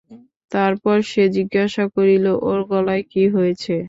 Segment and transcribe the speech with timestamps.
[0.51, 3.73] তারপর সে জিজ্ঞাসা করিল, ওর গলায় কী হয়েছে?